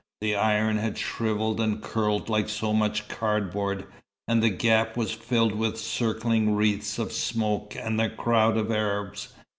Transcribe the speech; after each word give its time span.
The 0.21 0.35
iron 0.35 0.77
had 0.77 0.97
shrivelled 0.97 1.59
and 1.59 1.79
curled 1.79 2.27
like 2.27 2.49
so 2.49 2.73
much 2.73 3.07
cardboard, 3.07 3.85
and 4.27 4.41
the 4.41 4.49
gap 4.49 4.97
was 4.97 5.11
filled 5.11 5.53
with 5.53 5.77
circling 5.77 6.55
wreaths 6.55 6.97
of 6.97 7.11
smoke 7.11 7.75
and 7.75 8.01
a 8.01 8.09
crowd 8.09 8.57
of 8.57 8.71
Arabs. 8.71 9.31